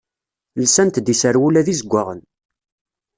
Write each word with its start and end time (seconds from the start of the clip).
Lsant-d 0.63 1.13
iserwula 1.13 1.61
d 1.65 1.67
izeggaɣen. 1.73 2.21